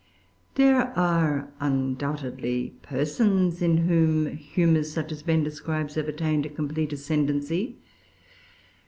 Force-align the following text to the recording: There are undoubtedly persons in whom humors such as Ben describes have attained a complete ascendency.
There 0.55 0.87
are 0.97 1.51
undoubtedly 1.59 2.73
persons 2.81 3.61
in 3.61 3.77
whom 3.87 4.35
humors 4.35 4.91
such 4.91 5.11
as 5.11 5.21
Ben 5.21 5.43
describes 5.43 5.93
have 5.93 6.07
attained 6.07 6.43
a 6.47 6.49
complete 6.49 6.91
ascendency. 6.91 7.75